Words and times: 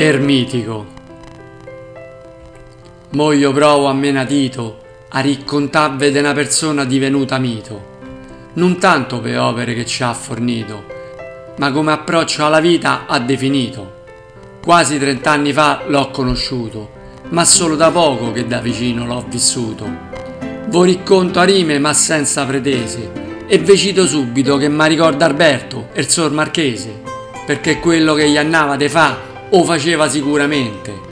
Ermitico. 0.00 0.86
Mo 3.10 3.32
io 3.32 3.52
provo 3.52 3.86
a 3.86 3.92
menatito 3.92 4.78
a 5.08 5.20
raccontarvi 5.20 6.12
di 6.12 6.18
una 6.18 6.32
persona 6.34 6.84
divenuta 6.84 7.36
mito, 7.38 7.98
non 8.52 8.78
tanto 8.78 9.18
per 9.18 9.40
opere 9.40 9.74
che 9.74 9.84
ci 9.84 10.04
ha 10.04 10.14
fornito, 10.14 10.84
ma 11.56 11.72
come 11.72 11.90
approccio 11.90 12.46
alla 12.46 12.60
vita 12.60 13.06
ha 13.08 13.18
definito. 13.18 14.04
Quasi 14.62 15.00
trent'anni 15.00 15.52
fa 15.52 15.82
l'ho 15.88 16.10
conosciuto, 16.10 16.90
ma 17.30 17.44
solo 17.44 17.74
da 17.74 17.90
poco 17.90 18.30
che 18.30 18.46
da 18.46 18.60
vicino 18.60 19.04
l'ho 19.04 19.24
vissuto. 19.28 19.84
Vo 20.68 20.84
racconto 20.84 21.40
a 21.40 21.42
rime 21.42 21.80
ma 21.80 21.92
senza 21.92 22.46
pretese, 22.46 23.10
e 23.48 23.58
vi 23.58 23.76
cito 23.76 24.06
subito 24.06 24.58
che 24.58 24.68
mi 24.68 24.86
ricorda 24.86 25.24
Alberto, 25.24 25.88
il 25.94 26.08
sor 26.08 26.30
Marchese, 26.30 27.02
perché 27.44 27.80
quello 27.80 28.14
che 28.14 28.28
gli 28.30 28.36
annava 28.36 28.76
de 28.76 28.88
fa 28.88 29.26
o 29.50 29.64
faceva 29.64 30.08
sicuramente. 30.08 31.06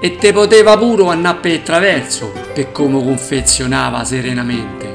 E 0.00 0.16
te 0.16 0.32
poteva 0.32 0.76
puro 0.76 1.08
andare 1.10 1.38
per 1.38 1.60
traverso, 1.60 2.32
per 2.52 2.72
come 2.72 3.02
confezionava 3.02 4.04
serenamente. 4.04 4.92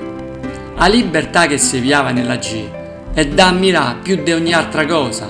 A 0.76 0.88
libertà 0.88 1.48
che 1.48 1.58
si 1.58 1.80
viava 1.80 2.12
nella 2.12 2.36
G 2.36 2.70
è 3.14 3.26
da 3.26 3.48
ammirare 3.48 4.00
più 4.04 4.22
di 4.22 4.32
ogni 4.32 4.54
altra 4.54 4.86
cosa. 4.86 5.30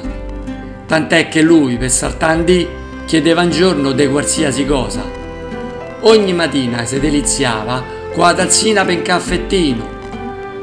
Tant'è 0.86 1.30
che 1.30 1.42
lui, 1.42 1.78
per 1.78 1.92
saltandi, 1.92 2.68
chiedeva 3.06 3.44
un 3.44 3.52
giorno 3.52 3.92
di 3.92 4.08
qualsiasi 4.08 4.66
cosa. 4.66 5.04
Ogni 6.02 6.34
mattina 6.34 6.86
si 6.86 7.00
deliziava 7.00 7.82
con 8.14 8.26
la 8.26 8.34
tazzina 8.34 8.84
per 8.84 8.98
un 8.98 9.02
caffettino. 9.04 9.96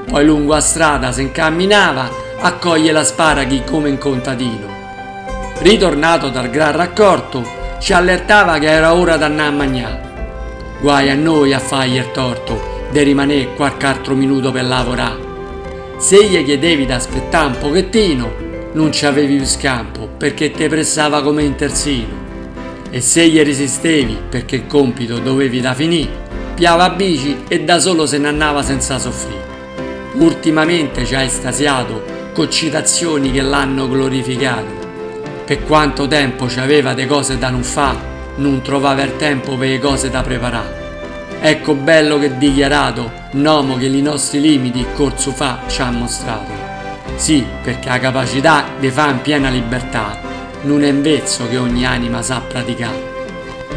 Poi 0.06 0.24
lungo 0.24 0.52
la 0.52 0.60
strada 0.60 1.12
si 1.12 1.22
incamminava 1.22 2.10
a 2.40 2.52
cogliere 2.54 2.92
la 2.92 3.04
sparaghi 3.04 3.62
come 3.64 3.88
un 3.90 3.98
contadino. 3.98 4.83
Ritornato 5.58 6.30
dal 6.30 6.50
gran 6.50 6.76
raccorto, 6.76 7.42
ci 7.78 7.92
allertava 7.92 8.58
che 8.58 8.66
era 8.66 8.94
ora 8.94 9.16
d'andare 9.16 9.48
a 9.48 9.52
mangiare. 9.52 10.12
Guai 10.80 11.10
a 11.10 11.14
noi 11.14 11.52
a 11.52 11.60
fargli 11.60 11.96
il 11.96 12.10
torto, 12.10 12.86
de 12.90 13.02
rimanere 13.02 13.54
qualche 13.54 13.86
altro 13.86 14.14
minuto 14.14 14.50
per 14.50 14.64
lavorare. 14.64 15.32
Se 15.98 16.26
gli 16.26 16.42
chiedevi 16.44 16.86
d'aspettare 16.86 17.46
un 17.46 17.58
pochettino, 17.58 18.32
non 18.72 18.92
ci 18.92 19.06
avevi 19.06 19.36
più 19.36 19.46
scampo, 19.46 20.08
perché 20.18 20.50
te 20.50 20.68
pressava 20.68 21.22
come 21.22 21.46
un 21.46 21.54
terzino. 21.54 22.22
E 22.90 23.00
se 23.00 23.28
gli 23.28 23.40
resistevi, 23.40 24.18
perché 24.28 24.56
il 24.56 24.66
compito 24.66 25.18
dovevi 25.18 25.60
da 25.60 25.72
finire, 25.72 26.10
piava 26.54 26.84
a 26.84 26.90
bici 26.90 27.44
e 27.48 27.62
da 27.62 27.78
solo 27.78 28.06
se 28.06 28.18
ne 28.18 28.28
andava 28.28 28.62
senza 28.62 28.98
soffrire. 28.98 29.52
Ultimamente 30.14 31.06
ci 31.06 31.14
ha 31.14 31.22
estasiato 31.22 32.02
con 32.34 32.50
citazioni 32.50 33.30
che 33.30 33.40
l'hanno 33.40 33.88
glorificato 33.88 34.83
per 35.44 35.62
quanto 35.64 36.06
tempo 36.08 36.48
ci 36.48 36.58
aveva 36.58 36.94
de 36.94 37.06
cose 37.06 37.36
da 37.38 37.50
non 37.50 37.62
fa, 37.62 37.94
non 38.36 38.62
trovava 38.62 39.02
il 39.02 39.16
tempo 39.16 39.56
per 39.56 39.68
le 39.68 39.78
cose 39.78 40.08
da 40.10 40.22
preparare. 40.22 40.82
Ecco 41.40 41.74
bello 41.74 42.18
che 42.18 42.38
dichiarato, 42.38 43.10
nomo 43.32 43.76
che 43.76 43.86
i 43.86 44.00
nostri 44.00 44.40
limiti 44.40 44.86
corso 44.94 45.32
fa 45.32 45.60
ci 45.66 45.82
ha 45.82 45.90
mostrato. 45.90 46.50
Sì, 47.16 47.44
perché 47.62 47.88
la 47.88 47.98
capacità 47.98 48.64
di 48.78 48.90
fare 48.90 49.12
in 49.12 49.20
piena 49.20 49.50
libertà 49.50 50.18
non 50.62 50.82
è 50.82 50.90
un 50.90 51.02
vezzo 51.02 51.46
che 51.48 51.58
ogni 51.58 51.84
anima 51.84 52.22
sa 52.22 52.40
praticare. 52.40 53.12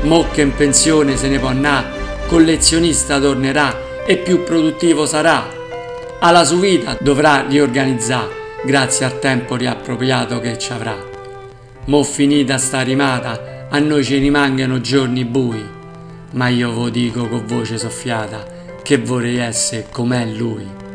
Mo 0.04 0.28
che 0.32 0.42
in 0.42 0.56
pensione 0.56 1.18
se 1.18 1.28
ne 1.28 1.40
può 1.40 1.50
andare, 1.50 1.88
collezionista 2.28 3.20
tornerà 3.20 3.76
e 4.06 4.18
più 4.18 4.44
produttivo 4.44 5.06
sarà. 5.06 5.46
Alla 6.20 6.46
sua 6.46 6.60
vita 6.60 6.96
dovrà 7.00 7.46
riorganizzare 7.46 8.46
grazie 8.64 9.06
al 9.06 9.20
tempo 9.20 9.56
riappropriato 9.56 10.40
che 10.40 10.58
ci 10.58 10.72
avrà. 10.72 11.17
Mo 11.88 12.04
finita 12.04 12.58
sta 12.58 12.82
rimata, 12.82 13.68
a 13.70 13.80
noi 13.80 14.04
ci 14.04 14.18
rimangono 14.18 14.82
giorni 14.82 15.24
bui, 15.24 15.66
ma 16.34 16.50
io 16.50 16.74
vo 16.74 16.90
dico 16.90 17.30
con 17.30 17.46
voce 17.46 17.78
soffiata 17.78 18.46
che 18.84 18.98
vorrei 18.98 19.38
essere 19.38 19.88
com'è 19.90 20.26
lui. 20.26 20.87